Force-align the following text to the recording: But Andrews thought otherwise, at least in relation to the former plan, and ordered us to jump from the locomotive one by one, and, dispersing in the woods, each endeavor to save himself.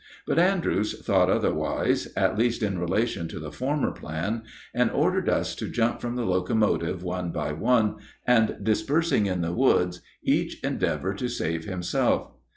But 0.25 0.39
Andrews 0.39 0.99
thought 1.05 1.29
otherwise, 1.29 2.07
at 2.15 2.35
least 2.35 2.63
in 2.63 2.79
relation 2.79 3.27
to 3.27 3.39
the 3.39 3.51
former 3.51 3.91
plan, 3.91 4.41
and 4.73 4.89
ordered 4.89 5.29
us 5.29 5.53
to 5.57 5.69
jump 5.69 6.01
from 6.01 6.15
the 6.15 6.25
locomotive 6.25 7.03
one 7.03 7.31
by 7.31 7.51
one, 7.53 7.97
and, 8.25 8.57
dispersing 8.63 9.27
in 9.27 9.41
the 9.41 9.53
woods, 9.53 10.01
each 10.23 10.59
endeavor 10.63 11.13
to 11.13 11.29
save 11.29 11.65
himself. 11.65 12.31